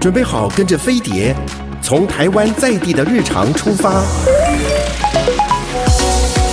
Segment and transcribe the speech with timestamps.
[0.00, 1.36] 准备好跟着飞碟，
[1.82, 4.02] 从台湾在地的日常出发，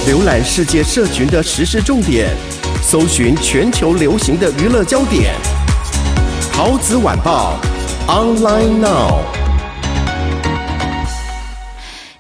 [0.06, 2.28] 浏览世界社群的时事重点，
[2.84, 5.34] 搜寻全球流行的娱乐焦点。
[6.52, 7.58] 陶子晚报
[8.10, 9.22] ，online now。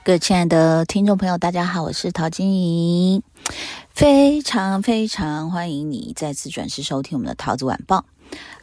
[0.06, 3.22] 各位亲爱的听众朋友，大家好，我是陶晶莹，
[3.94, 8.06] 非常非常欢迎你再次准时收听我们的陶子晚报。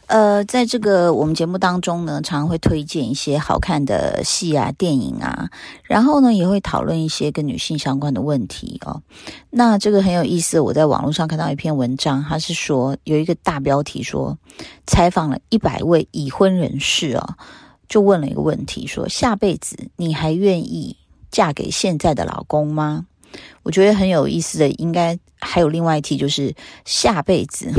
[0.07, 5.49] 呃，在这个我们节目当中呢，常常会推荐一些好看的戏啊、电影啊，
[5.83, 9.01] 然后呢，也会讨论一些跟女性相关的问题哦。
[9.49, 14.37] 那这个很有意思，我在网络上看到一篇文章，它是说有一个大标题说，
[14.85, 17.35] 采访了一百位已婚人士哦，
[17.89, 20.95] 就问了一个问题，说下辈子你还愿意
[21.31, 23.07] 嫁给现在的老公吗？
[23.63, 26.53] 我觉得很有意思的，应该还有另外一题，就是
[26.85, 27.71] 下辈子。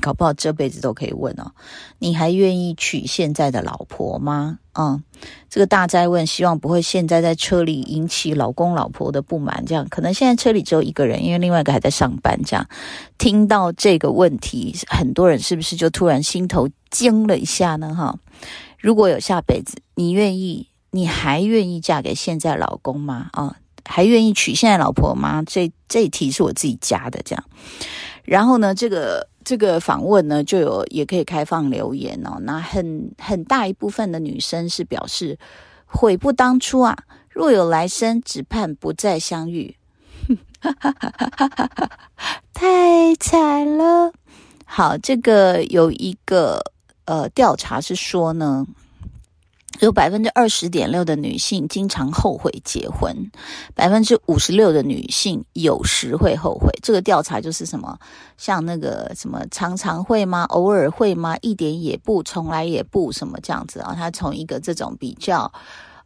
[0.00, 1.52] 搞不好这辈子都可以问哦，
[1.98, 4.58] 你还愿意娶现在的老婆吗？
[4.78, 5.02] 嗯，
[5.48, 9.64] 这个大哉问，希望不会现在在车里引起老公老婆的不满。
[9.66, 12.38] 这样可能现在车里只有一个人，因为另外一个还在上班。
[12.44, 12.68] 这样
[13.16, 17.94] 听到这个问题，很多人是不是就突然心头惊了一下呢？
[17.94, 18.18] 哈，
[18.78, 23.30] 如果有下辈子，你愿意，你还愿意嫁给现在老公吗？
[23.32, 25.42] 啊，还愿意娶现在老婆吗？
[25.46, 27.44] 这这题是我自己加的，这样。
[28.26, 29.28] 然后呢，这个。
[29.48, 32.36] 这个访问呢，就有也可以开放留言哦。
[32.40, 35.38] 那很很大一部分的女生是表示
[35.84, 36.98] 悔不当初啊，
[37.30, 39.76] 若有来生，只盼不再相遇。
[42.52, 44.12] 太惨了。
[44.64, 46.60] 好，这个有一个
[47.04, 48.66] 呃调查是说呢。
[49.80, 53.14] 有百分之二十点六的女性经常后悔结婚，
[53.74, 56.70] 百分之五十六的女性有时会后悔。
[56.82, 57.98] 这个调查就是什么？
[58.36, 60.44] 像那个什么常常会吗？
[60.44, 61.36] 偶尔会吗？
[61.42, 63.94] 一点也不，从来也不，什么这样子啊？
[63.94, 65.40] 它从一个这种比较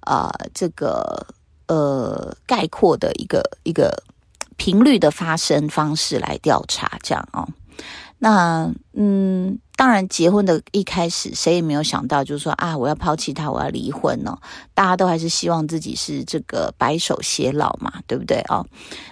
[0.00, 1.26] 啊、呃，这个
[1.68, 4.02] 呃概括的一个一个
[4.56, 7.48] 频率的发生方式来调查，这样哦。
[8.18, 9.58] 那嗯。
[9.80, 14.36] 当然，结婚的一开始，谁也没有想到，就是说啊，我要抛弃他，我要离婚哦。
[14.74, 18.66] 大家都还是希望自己是这个白首偕老嘛，对不对哦？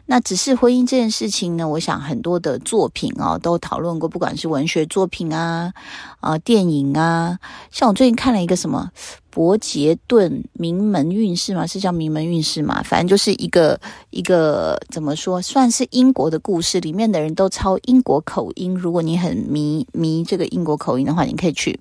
[0.05, 5.73] 那只是婚姻这件事情呢，我想很多的作品哦都讨论过，不管是文学作品啊
[6.21, 7.39] 啊、电影啊，
[7.71, 8.91] 像我最近看了一个什么。
[9.38, 11.65] 伯杰顿名门韵事吗？
[11.65, 12.82] 是叫名门韵事吗？
[12.82, 18.75] 反正就是一个一个怎么说，算是英国的故事，里面的人都抄英国口音。
[18.75, 21.78] 如果你很迷迷这个英国口音的话，你可以去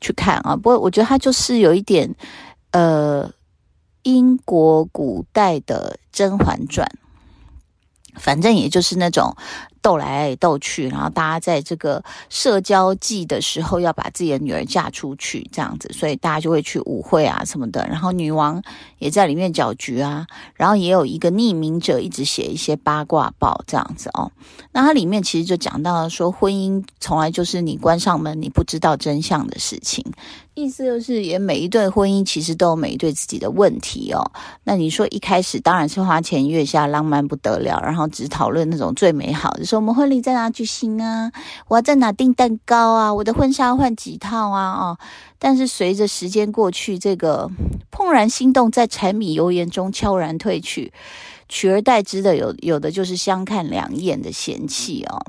[0.00, 0.56] 去看啊。
[0.56, 2.14] 不过我觉得它就是有一点
[2.70, 3.30] 呃，
[4.04, 6.88] 英国古代的《甄嬛传》，
[8.18, 9.36] 反正也就是那种。
[9.82, 17.86] 斗来斗去，然后大家在这个社交季的时候要把自己的女儿嫁出去，这样子，所以大家就会去舞会啊什么的。
[17.88, 18.62] 然后女王
[18.98, 24.30] 也在里面搅局啊，然后也有一个匿名者一直写一些八卦报这样子哦。
[24.72, 30.04] 那它里面其实就讲到了说，婚姻从来就是你关上门你不知道真相的事情。
[30.58, 34.20] 意思就是，也每一对婚姻其实都有每一对自己的问题哦。
[34.64, 41.30] 那你说一开始当然是花前月下，浪漫不得了，然后只讨论那种最美好的，说我们婚礼在哪举行啊？
[41.68, 43.14] 我要在哪订蛋糕啊？
[43.14, 44.72] 我的婚纱换几套啊？
[44.72, 44.98] 哦，
[45.38, 47.48] 但是随着时间过去，这个
[47.92, 50.92] 怦然心动在柴米油盐中悄然褪去，
[51.48, 55.22] 取而代之的有有的就是相看两厌的嫌弃哦。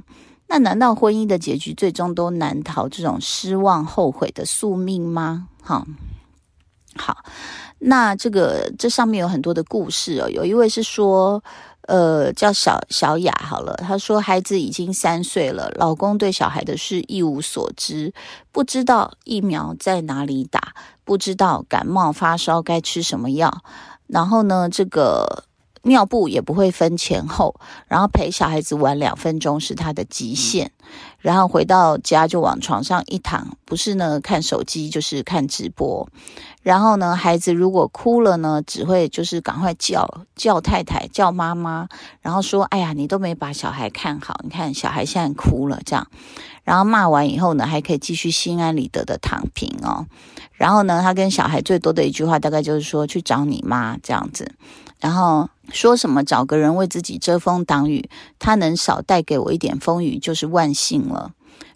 [0.51, 5.47] 那难道婚姻的结局最终都难逃这种失望、后悔的宿命吗？
[5.61, 5.85] 好，
[6.95, 7.17] 好，
[7.77, 10.27] 那这个这上面有很多的故事哦。
[10.27, 11.43] 有一位是说，
[11.83, 18.11] 呃，叫小小雅，好了，她说孩子已经三岁了，老公对小孩的事一无所知，
[18.51, 20.73] 不知道疫苗在哪里打，
[21.05, 23.61] 不知道感冒发烧该吃什么药，
[24.07, 25.45] 然后呢，这个。
[25.83, 27.55] 尿布也不会分前后，
[27.87, 30.71] 然后陪小孩子玩两分钟是他的极限，
[31.19, 36.07] 然后回到家就往床上一躺，不是呢看手机就是看直播，
[36.61, 41.87] 然后呢孩子如果哭了呢，只会就是赶快叫叫太太叫妈妈，
[42.21, 46.07] 然后说哎呀你都没把小孩看好，你看小孩现在哭了这样，
[46.63, 50.05] 然后骂完以后呢还可以继续心安理得的躺平哦，
[50.51, 54.51] 然后呢他跟小孩最多的一句话大概就是说去找你妈这样子。
[54.99, 61.31] 然后说什么找个人为自己遮风挡雨，他能少带给我一点风雨就是万幸了。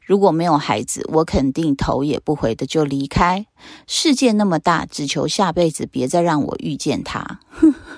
[0.05, 3.45] 如果没有孩子，我肯定头也不回的就离开。
[3.87, 7.39] 世界那么大，只求下辈子别再让我遇见他。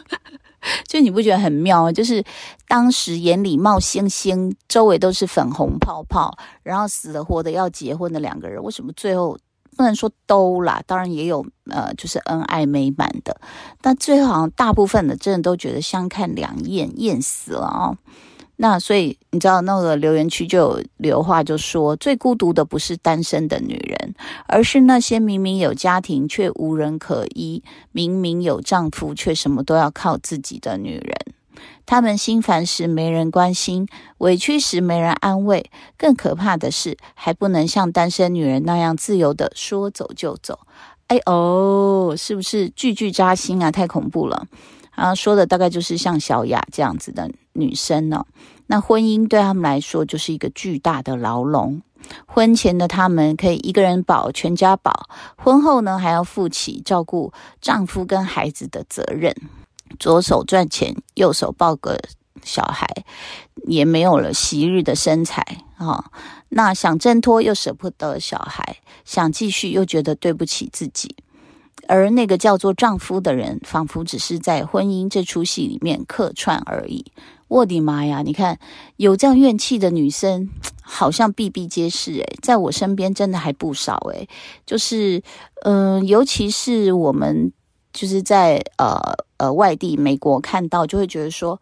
[0.88, 1.92] 就你不觉得很妙啊？
[1.92, 2.24] 就是
[2.68, 9.38] 当时眼里冒星星，周围都是粉红泡泡，然后死了活的要结婚的两个人，为什么最后
[9.76, 13.36] 不能说都啦，当然也有呃，就是恩爱美满的。
[13.82, 17.98] 但最后好像大部分的真的都觉得相看两厌，厌死了哦。
[18.58, 24.16] 那所以你知道那个留言区就有留话就说，最孤独的不是单身的女人，
[24.48, 27.62] 而是那些明明有家庭却无人可依，
[27.92, 31.35] 明明有丈夫却什么都要靠自己的女人。
[31.86, 33.88] 他们心烦时没人关心，
[34.20, 40.60] 委屈时没人安慰，更可怕的是还不能像单身女人那样自由地说走就走。
[41.08, 43.72] 哎哦，是不是句句扎心啊？
[43.72, 44.48] 太恐怖了。
[44.96, 48.26] 然后说的大概就是像小雅这样子的女生呢。
[48.68, 51.82] 那婚姻对他们来说就是一个巨大的牢笼。
[52.26, 59.36] 婚前的他们可以一个人保全家保，婚后呢还要负起照顾丈夫跟孩子的责任。
[60.00, 62.00] 左手赚钱，右手抱个
[62.44, 62.88] 小孩，
[63.68, 65.44] 也没有了昔日的身材
[65.78, 66.12] 啊、
[66.50, 71.16] 那想挣脱又舍不得小孩，想继续又觉得对不起自己。
[71.88, 77.06] 而那个叫做丈夫的人，仿佛只是在婚姻这出戏里面客串而已。
[77.48, 78.24] 我的妈呀！
[78.26, 78.58] 你看，
[78.98, 80.50] 有这样怨气的女生，
[80.82, 84.28] 好像比比皆是诶，在我身边真的还不少诶。
[84.66, 85.22] 就是，
[85.64, 87.52] 嗯、尤其是我们
[87.94, 89.00] 就是在呃
[89.38, 91.60] 呃外地美国看到，就会觉得说。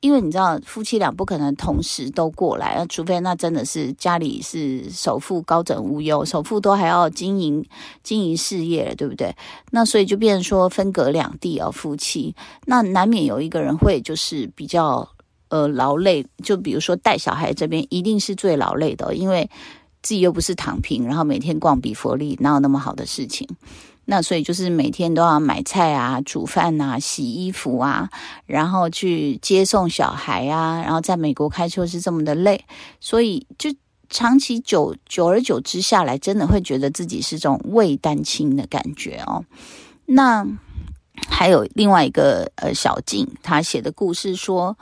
[0.00, 7.64] 因为你知道，夫妻俩不可能同时都过来，那除非那真的是家里是首富高枕无忧，首富都还要经营
[8.02, 9.32] 经营事业，对不对？
[9.70, 12.34] 那所以就变成说分隔两地哦，夫妻
[12.66, 15.08] 那难免有一个人会就是比较
[15.50, 19.48] 呃劳累，就比如说带小孩这边一定是最劳累的，因为
[20.02, 23.46] 自己又不是躺平，然后每天逛比佛利，哪有那么好的事情？
[24.04, 28.10] 那所以就是每天都要买菜啊、煮饭啊、洗衣服啊，
[28.46, 32.64] 然后去接送小孩啊，然后在美国开车是这么的累，
[33.00, 33.72] 所以就
[34.10, 39.44] 长期久久而久之下来，真的会觉得自己是这种未单亲的感觉哦。
[40.06, 40.46] 那
[41.28, 44.76] 还有另外一个呃小静，她写的故事说，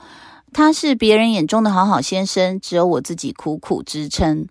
[0.51, 4.47] 他是别人眼中的好好先生，只有我自己苦苦支撑。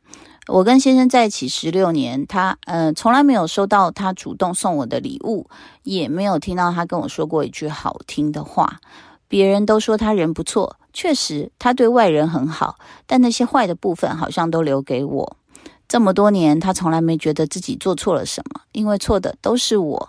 [0.50, 5.48] 我跟先生在一起十六年，他呃从来没有收到他主动送我的礼物，
[5.84, 8.80] 也没有听到他跟我说过一句好听的话。
[9.28, 12.76] 别人都说他人不错，确实他对外人很好，
[13.06, 15.36] 但那些坏的部分好像都留给我。
[15.86, 20.08] 这么多年，他从来没觉得自己做错了什么，因为错的都是我。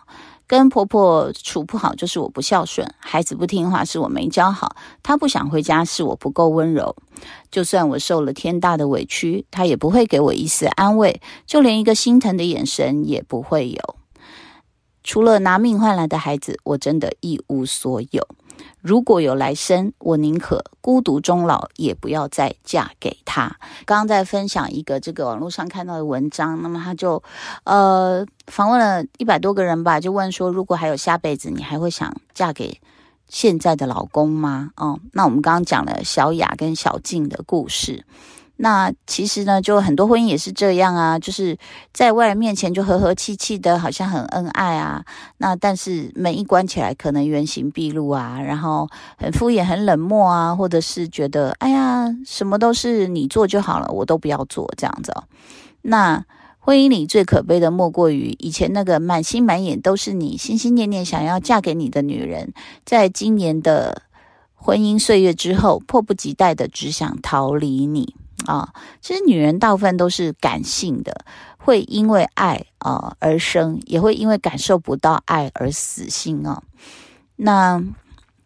[0.52, 4.68] 跟婆婆处不好，就是我不孝顺；孩子不听话，是我没教好；
[5.02, 6.94] 他不想回家，是我不够温柔。
[7.50, 13.96] 就算我受了天大的委屈，他也不会给我一丝安慰，就连一个心疼的眼神也不会有。
[15.06, 18.28] 除了拿命换来的孩子，我真的一无所有。
[18.82, 23.58] 如果有来生，我宁可孤独终老，也不要再嫁给他。
[23.86, 27.22] 刚刚在分享一个这个网络上看到的文章，那么他就
[27.64, 32.82] 呃访问了一百多个人吧，就问说，如果还有下辈子，你还会想嫁给
[33.28, 34.72] 现在的老公吗？
[34.76, 38.04] 哦，那我们刚刚讲了小雅跟小静的故事。
[38.64, 41.58] 那其实呢，就很多婚姻也是这样啊，就是
[41.92, 45.04] 在外人面前就和和气气的，好像很恩爱啊。
[45.38, 48.88] 那但是门一关起来，可能原形毕露啊，然后
[49.18, 55.24] 很敷衍、很冷漠啊，或者是觉得哎呀，什么都是你做就好了，我都不要做这样子哦。
[55.82, 56.24] 那
[56.60, 62.54] 婚姻里最可悲的，莫过于以前那个满心满眼都是你、心心念念想要嫁给你的女人，
[62.86, 64.04] 在今年的
[64.54, 68.14] 婚姻岁月之后，迫不及待的只想逃离你。
[68.46, 71.26] 啊、其实女人大部分都是感性的，
[71.58, 76.64] 会因为爱啊、而生，也会因为感受不到爱而死心啊、
[77.36, 77.84] 那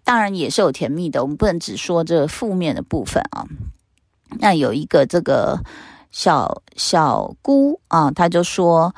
[0.03, 3.45] 当然也是有甜蜜的，我们不能只说这个负面的部分啊、
[4.39, 5.59] 那有一个这个
[6.11, 8.93] 小小姑啊，她就说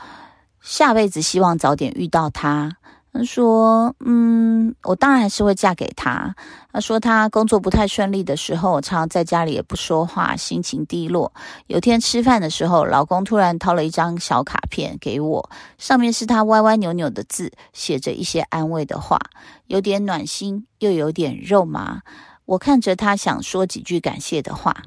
[0.61, 2.76] 下辈子希望早点遇到他。
[3.17, 6.36] 他说：“嗯，我当然还是会嫁给他。”
[6.71, 11.33] 他说：“他工作不太顺利的时候，常常在家里也不说话，心情低落。
[11.65, 19.19] 有天吃饭的时候，老公突然掏了一张小卡片给我，上面是他歪歪扭扭的字，写着一些安慰的话，
[19.65, 22.01] 有点暖心，又有点肉麻。
[22.45, 24.83] 我看着他，想说几句感谢的话，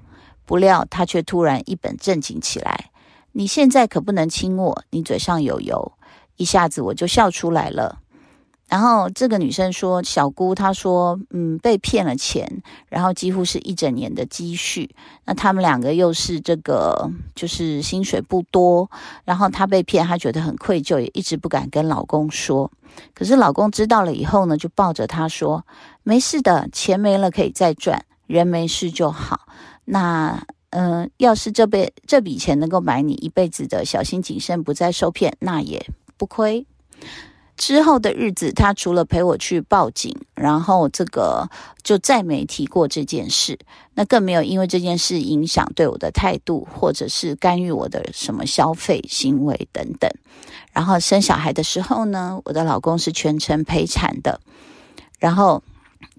[0.46, 2.90] 不料他却突然一本正经起来
[3.32, 5.92] ：‘你现在可不能亲我，你嘴上有油。’
[6.36, 7.98] 一下子我就笑出来了。”
[8.70, 14.88] 然后这个女生说：“小姑，她说，嗯，被骗了钱，然后几乎是一整年的积蓄。
[15.24, 18.88] 那他们两个又是这个，就是薪水不多。
[19.24, 22.70] 然后她被骗，她觉得很愧疚，也一直不敢跟老公说。
[23.12, 25.66] 可是老公知道了以后呢，就抱着她说
[26.04, 29.48] ：‘没事的，钱没了可以再赚，人没事就好。’
[29.84, 35.84] 那嗯、要是这辈这笔钱能够买你一辈子的小心谨慎，不再受骗，那也
[36.16, 36.64] 不亏。
[37.60, 41.46] 之后的日子，他除了陪我去报警，然后这个
[41.82, 43.58] 就再没提过这件事，
[43.92, 50.10] 那更没有因为这件事影响对我的态度，或者是干预我的什么消费行为等等。
[50.72, 54.40] 然后生小孩的时候呢，我的老公是全程陪产的，
[55.18, 55.62] 然后。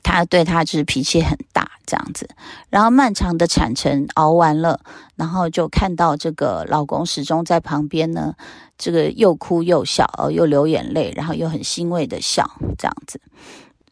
[0.03, 2.29] 他对他就是脾气很大这样子，
[2.69, 4.79] 然后漫长的产程熬完了，
[5.15, 8.35] 然后就看到这个老公始终在旁边呢，
[8.77, 13.19] 这个又哭又笑，哦，又流眼泪，然后又很欣慰的笑这样子。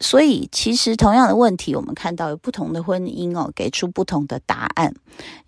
[0.01, 4.93] 所以其实同样的问题，我们看到有不同的婚姻哦，给出不同的答案。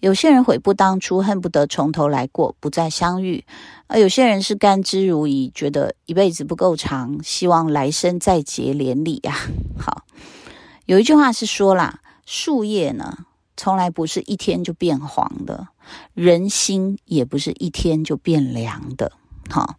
[0.02, 3.46] 有些人悔不当初，恨不得从头来过，不再相遇；
[3.88, 9.34] 而有些人是甘之如饴，觉得一辈子不够长，希望来生再结连理呀。
[9.80, 10.04] 好。
[10.88, 12.02] 有一句话是说啦，
[12.34, 13.26] 树叶呢，
[13.58, 15.68] 从来不是一天就变黄的，
[16.14, 19.12] 人心也不是一天就变凉的。
[19.50, 19.76] 好，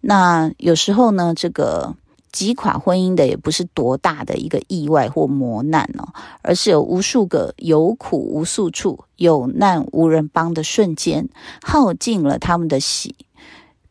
[0.00, 1.96] 那有时候呢，这个
[2.30, 11.28] 击垮婚姻的也不是多大的一个意外或磨难哦，而是有无数个有苦无诉处、有难无人帮的瞬间，
[11.60, 13.16] 耗尽了他们的喜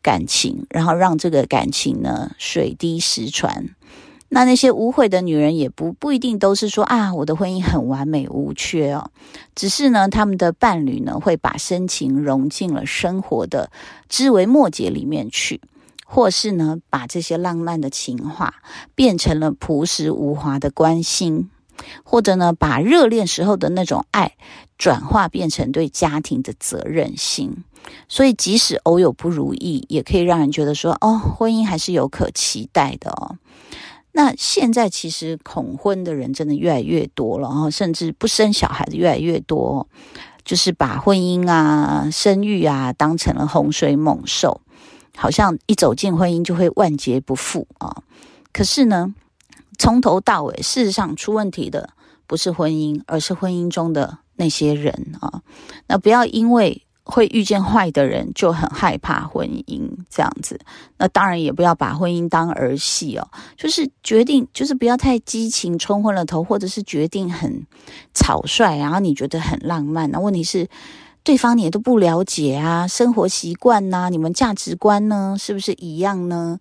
[0.00, 3.76] 感情，然后让这个感情呢水滴石穿。
[4.32, 9.10] 那那些无悔的女人也不不一定都是说啊，我的婚姻很完美无缺哦，
[9.56, 13.72] 只是呢，他们的伴侣呢会把深情融进了生活的
[14.08, 15.60] 枝微末节里面去，
[16.06, 18.54] 或是呢把这些浪漫的情话
[18.94, 21.50] 变成了朴实无华的关心，
[22.04, 24.36] 或者呢把热恋时候的那种爱
[24.78, 27.64] 转化变成对家庭的责任心，
[28.08, 33.36] 所以即使偶有不如意，也可以让人觉得说哦，婚姻还是有可期待的哦。
[34.12, 39.86] 那现在其实恐婚的人真的越来越多了，然后甚至不生小孩的越来越多，
[40.44, 44.60] 就是把婚姻啊、生育啊当成了洪水猛兽，
[45.16, 48.02] 好像一走进婚姻就会万劫不复啊。
[48.52, 49.14] 可是呢，
[49.78, 51.90] 从头到尾，事实上出问题的
[52.26, 55.42] 不是婚姻，而是婚姻中的那些人啊。
[55.86, 60.58] 那不要因为会遇见坏的人，就很害怕婚姻这样子。
[60.98, 67.66] 那当然也不要把婚姻当儿戏哦，就是决定，就是不要太激情冲昏了头，或者是决定很
[68.14, 70.10] 草率，然后你觉得很浪漫。
[70.10, 70.68] 那问题是，
[71.22, 76.60] 对方你也都不了解啊，生活习惯呐，你们价值观呢，是不是一样呢？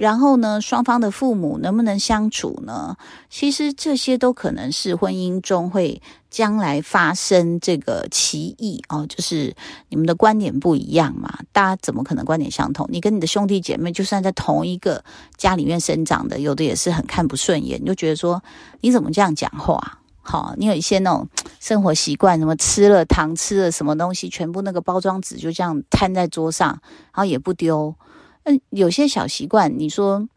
[0.00, 2.96] 然后呢，双方的父母能不能相处呢？
[3.28, 9.54] 其实这些都可能是婚姻中会将来发生这个歧义哦，就是
[9.90, 12.88] 你们的观点不一样嘛，大家怎么可能观点相同？
[12.90, 15.04] 你跟你的兄弟姐妹就算在同一个
[15.36, 18.42] 家里面生长的，有的也是很看不顺眼，就觉得说
[18.80, 19.98] 你怎么这样讲话？
[20.22, 21.28] 好，你有一些那种
[21.60, 27.94] 生活习惯，什么吃了糖吃了什么东西，全部那个包装纸就这样摊在桌上，然后也不丢。
[28.44, 30.28] 嗯，有些小习惯，你说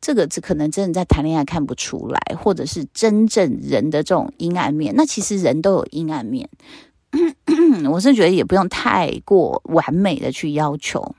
[0.00, 4.94] 这个只可能真的在谈恋爱看不出来，或者是真正人的这种阴暗面。
[4.96, 6.48] 那其实人都有阴暗面，
[7.90, 11.14] 我是觉得也不用太过完美的去要求，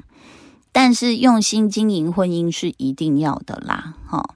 [0.71, 4.35] 但是用心经营婚姻是一定要的啦，哈。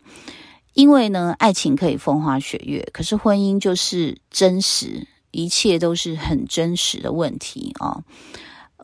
[0.73, 8.03] 因为呢，爱情可以风花雪月，可是婚姻就是真实，一切都是很真实的问题啊。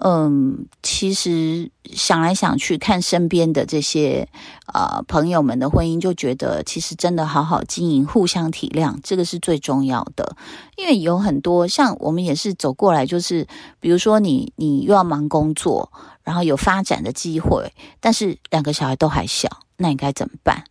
[0.01, 4.29] 嗯，其实想来想去，看身边的这些
[4.73, 10.37] 呃朋友们的婚姻，就觉得其实真的好好经营，互相体谅，这个是最重要的。
[10.77, 13.45] 因为有很多像我们也是走过来，就是
[13.81, 15.91] 比如说你你又要忙工作，
[16.23, 20.63] 然后有发展的机会，但是两个小孩都还小，那你该怎么办？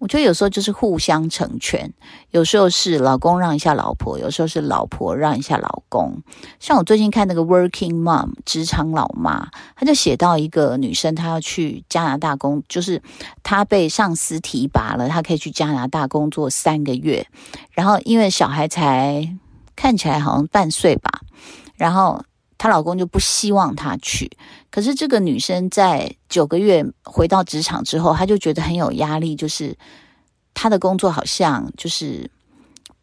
[0.00, 1.92] 我觉得有时候就是互相成全，
[2.30, 6.22] 有时候是老公让一下老婆，有时候是老婆让一下老公。
[6.58, 13.02] 像我最近看那个《Working Mom》职场老妈，她就写到一个女生，她要去加拿大工，就是
[13.42, 17.26] 她被上司提拔了，她可以去加拿大工作三个月。
[17.72, 19.36] 然后因为小孩才
[19.76, 21.20] 看起来好像半岁吧，
[21.76, 22.24] 然后。
[22.60, 24.30] 她老公就不希望她去，
[24.70, 29.74] 可是这个女生在九个月回到职场之后，她就觉得很有压力，就是
[30.52, 32.30] 她的工作好像就是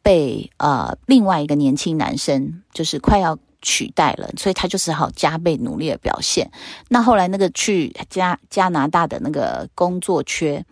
[0.04, 6.52] 被呃另外一个年轻男生就是快要取代了，所以她就只好加倍努力的表现。
[6.88, 10.64] 那后来那个去加加拿大的那个工作缺，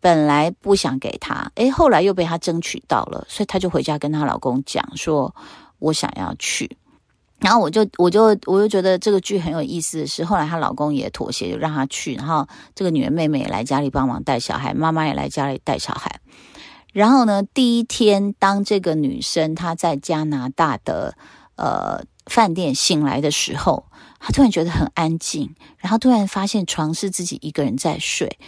[0.00, 5.34] 本来不想给她，诶，后来又被她争取到了，所以她就回家跟她老公讲说
[5.80, 6.78] ：“我想要去。”
[7.38, 12.14] 然后我就我就我就觉得这个剧很有意思的是，后来她老公也妥协，就让她去。
[12.14, 16.20] 然后这个女儿妹妹也来家里帮忙带小孩，妈妈也来家里带小孩。
[16.94, 21.14] 然后呢，第一天当这个女生她在加拿大的
[21.56, 23.84] 呃饭店醒来的时候，
[24.18, 28.38] 她突然觉得很安静，然后突然发现床是自己一个人在睡，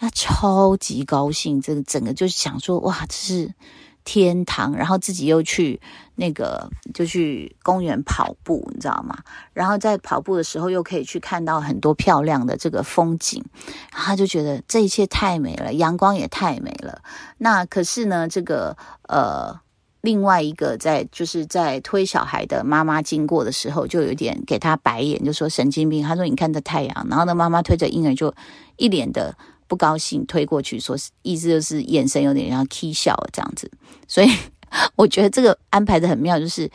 [0.00, 3.54] 她超级高兴，这个整个就想说，哇，这是。
[4.06, 5.80] 天堂，然后自己又去
[6.14, 9.18] 那个，就去公园跑步，你知道吗？
[9.52, 13.44] 然后在跑步的时候，又可以去看到很多漂亮的这个风景，
[13.92, 17.02] 然后他就觉得这一切太美了，阳光也太美了。
[17.38, 18.76] 那可是呢，这个
[19.08, 19.60] 呃，
[20.02, 26.04] 另外一个在就是在推小孩的妈妈经过的时候，就有点给他白眼，就说神经病。
[26.04, 28.32] 他说：“你看这太阳。”然后呢，妈妈推着婴儿就
[28.76, 29.36] 一脸的。
[29.68, 33.70] 不高兴推过去，说意思就是眼神有点像 k 笑这样子，
[34.06, 34.30] 所以
[34.96, 36.70] 我觉得这个安排的很妙，就是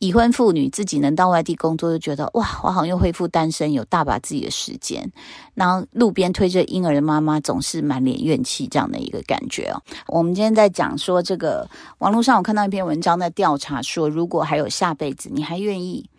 [0.00, 5.10] 已婚妇女自己能到外地工作，就觉得哇，我好像又恢复单身，有大把自己的时间。
[5.54, 9.80] 然后路边推着婴儿的妈妈总是满脸怨气，这样的一个感觉哦。
[10.08, 16.10] 我们今天在讲说这个网络上，我看到一篇文章在调查说，如果还有下辈子，你还愿意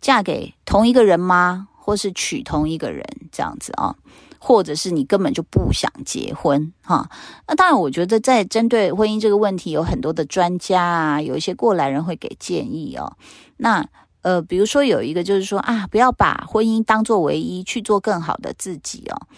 [0.00, 1.68] 嫁给同一个人吗？
[1.84, 3.96] 或是娶同一个人这样子啊、哦？
[4.44, 7.08] 或者是你根本就不想结婚哈？
[7.46, 13.16] 那当然，我觉得在针对婚姻这个问题，有很多的专家啊，有一些过来人会给建议哦。
[13.58, 13.86] 那
[14.22, 19.28] 呃，比如说有一个就是说啊，不要把婚姻当做唯一，去做更好的自己哦。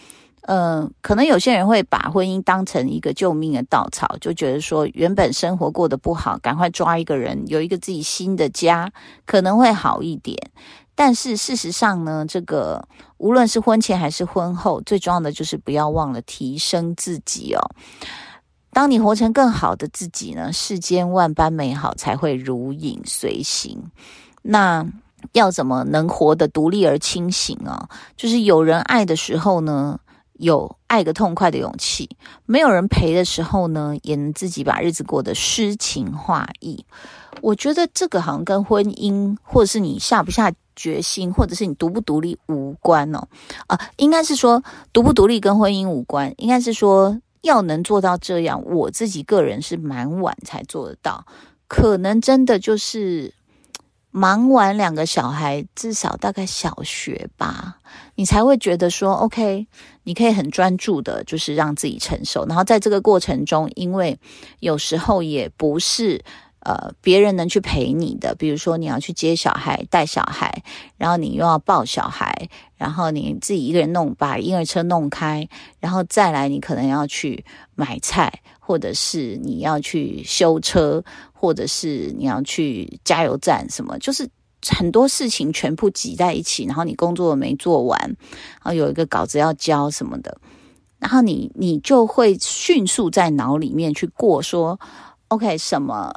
[0.46, 8.90] 呃，可能有些人会把婚姻当成一个救命的稻草，就觉得说原本生活过得不好，赶快抓一个人，有一个自己新的家，
[9.26, 10.50] 可能会好一点。
[10.94, 12.86] 但是事实上呢，这个
[13.18, 17.60] 无论是婚前还是婚后，最重要的就是不要忘了提升自己哦。
[18.72, 23.90] 当你活成更好的自己呢，世间万般美好才会如影随形。
[24.42, 24.86] 那
[25.32, 27.88] 要怎么能活得独立而清醒啊？
[28.16, 29.98] 就是有人爱的时候呢，
[30.34, 32.08] 有爱个痛快的勇气；
[32.46, 36.84] 没有人陪的时候呢，也能自己把日子过得诗情画意。
[37.40, 40.52] 我觉得这个好像跟婚姻，或者是你下不下。
[40.76, 43.28] 决心，或者是你独不独立无关哦，
[43.68, 44.60] 啊，应该是说
[44.92, 51.24] 独不独立跟婚姻无关，应该是说要能做到这样，我自己个人是蛮晚才做得到，
[51.68, 53.32] 可能真的就是
[54.16, 57.78] 忙完两个小孩，至少大概小学吧，
[58.14, 59.66] 你才会觉得说 OK，
[60.04, 64.16] 你可以很专注的，就是让自己成熟，然后在这个过程中，因为
[64.60, 66.22] 有时候也不是。
[66.66, 70.62] 呃，别人能去陪你的，比如说你要去接小孩、带小孩，
[70.96, 72.48] 然后你又要抱小孩，
[72.78, 75.46] 然后你自己一个人弄，把婴儿车弄开，
[75.78, 81.04] 然后再来你可能要去买菜，或者是你要去修车，
[81.44, 84.26] 或者是你要去加油站，什么就是
[84.66, 88.16] 很多事情全部挤在一起，然后你工作没做完，然
[88.62, 90.38] 后有一个稿子要交什么的，
[90.98, 94.80] 然后你你就会迅速在脑里面去过说
[95.28, 96.14] ，OK 什么。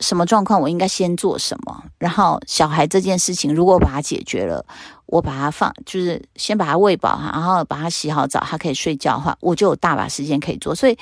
[0.00, 1.82] 什么状况我应该先做什么？
[1.98, 4.64] 然后小孩这件事情，如果把它解决了，
[5.06, 10.72] 我把它放，就是先把它喂饱，然后把它洗好澡，它可以睡觉的话，我就有大把时间可以做。
[10.72, 10.96] 所以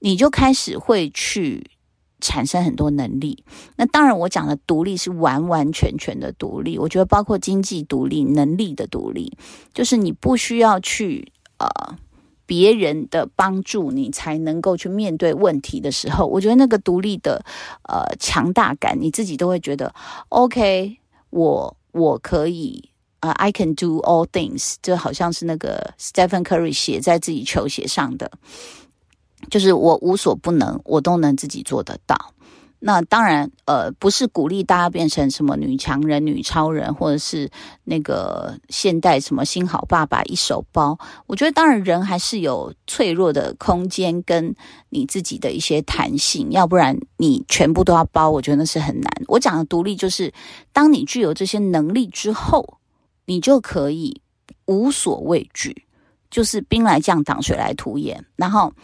[0.00, 1.64] 你就开始会去
[2.24, 3.44] 产生很多能力。
[3.76, 6.78] 那当然，我讲的独立是完完全全的独立。
[6.78, 9.36] 我觉得包括经济独立、能力的独立，
[9.72, 11.68] 就是你不需要去呃。
[12.46, 17.42] 别人的帮助，你才能够去面对问题的时候，我觉得那个独立的
[17.88, 19.94] 呃强大感，你自己都会觉得
[20.28, 20.98] OK，
[21.30, 28.30] 我我可以啊，呃，I can do all things，就好像是那个 Stephen Curry 写在自己球鞋上的，
[29.50, 32.32] 就是我无所不能，我都能自己做得到。
[32.86, 37.50] 那当然，呃，不是鼓励大家变成什么女强人、女超人，或者是
[37.84, 40.98] 那个现代什么新好爸爸一手包。
[41.26, 44.54] 我觉得，当然人还是有脆弱的空间，跟
[44.90, 49.10] 你自己的一些弹性，要不然你全部都要包，我觉得那是很难。
[49.28, 50.30] 我讲的独立，就是
[50.74, 52.80] 当你具有这些能力之后，
[53.24, 54.20] 你就可以
[54.66, 55.86] 无所畏惧，
[56.30, 58.74] 就是兵来将挡，水来土掩，然后。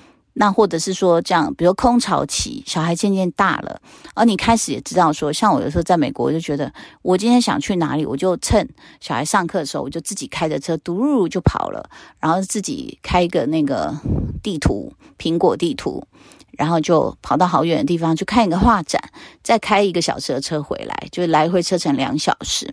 [0.41, 3.79] 那或者是说这样，比如空巢期，小孩渐渐大了，
[4.15, 6.73] 而你开始也知道说，像我有时候在美国，我就觉得
[7.03, 8.67] 我今天想去哪里，我就趁
[9.01, 13.95] 小孩上课的时候，我就自己开着车，嘟噜就跑了，然后自己开一个那个
[14.43, 16.07] 地图，苹果地图，
[16.53, 18.99] 然后就跑到好远的地方去看一个画展，
[19.43, 22.73] 再开一个小时的车回来，就来回车程两小时。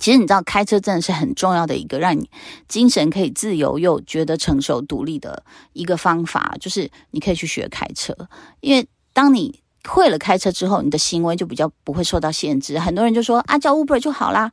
[0.00, 2.28] 其实你知道，开车真的是很重要的一个让你
[2.68, 8.14] 精神可以自由又觉得成熟独立的一个方法，就是你可以去学开车。
[8.60, 12.78] 因为当你会了开车之后，你的行为就比较不会受到限制。
[12.78, 14.52] 很多人就说啊，叫 Uber 就好啦，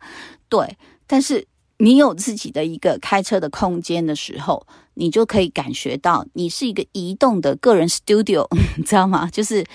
[0.49, 0.77] 对。
[1.07, 9.29] 但是你有自己的一个开车的空间的时候，你就可以感觉到你是一个移动的个人 studio， 你知道吗？
[9.31, 9.65] 就是。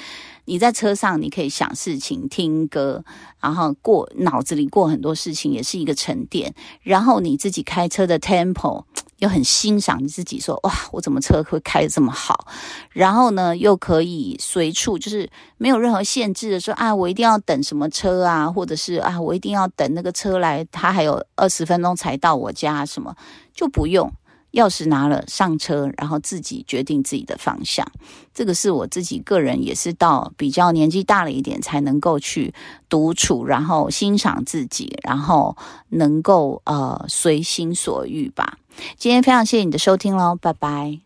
[0.46, 3.04] 你在车上，你可以想事情、听歌，
[3.40, 6.54] 然后过脑子里过很多事情，也是一个沉淀。
[6.82, 8.84] 然后你自己开车的 tempo
[9.18, 12.46] 又很欣赏你自己说，说哇，我怎么车会开得这么好？
[12.90, 15.28] 然后呢，又可以随处就是
[15.58, 23.14] 没有任何限制的说啊，我一定要等什么车啊，或者是啊，我一定要等那个车来，他还有二十分钟才到我家，什么
[23.52, 24.12] 就不用。
[24.56, 27.86] 钥匙拿了，上车，然后自己决定自己的方向。
[28.34, 32.52] 这个是我自己个人，也是到比较年纪大了一点，才能够去
[32.88, 35.56] 独处，然后欣赏自己，然后
[35.90, 38.58] 能够呃随心所欲吧。
[38.96, 41.05] 今天非常谢谢你的收听喽，拜拜。